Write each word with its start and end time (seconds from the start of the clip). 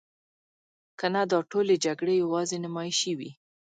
کنه 0.99 1.21
دا 1.31 1.39
ټولې 1.51 1.75
جګړې 1.85 2.13
یوازې 2.23 2.57
نمایشي 2.65 3.11
وي. 3.19 3.31